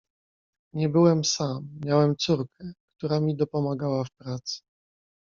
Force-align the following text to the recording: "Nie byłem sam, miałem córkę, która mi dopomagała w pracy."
"Nie 0.73 0.89
byłem 0.89 1.23
sam, 1.23 1.69
miałem 1.85 2.15
córkę, 2.17 2.73
która 2.97 3.19
mi 3.19 3.35
dopomagała 3.35 4.03
w 4.03 4.11
pracy." 4.11 4.59